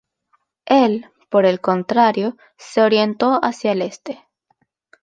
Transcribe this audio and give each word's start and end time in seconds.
Él 0.65 1.11
por 1.29 1.45
el 1.45 1.61
contrario 1.61 2.35
se 2.57 2.81
orientó 2.81 3.39
hacia 3.43 3.71
el 3.73 3.83
Este. 3.83 4.27